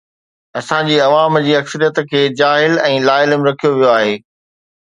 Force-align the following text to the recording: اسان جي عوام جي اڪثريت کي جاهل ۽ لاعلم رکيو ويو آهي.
اسان 0.59 0.87
جي 0.91 0.95
عوام 1.07 1.37
جي 1.49 1.53
اڪثريت 1.59 2.01
کي 2.13 2.23
جاهل 2.41 2.81
۽ 2.89 2.99
لاعلم 3.11 3.47
رکيو 3.51 3.77
ويو 3.79 3.95
آهي. 3.95 4.19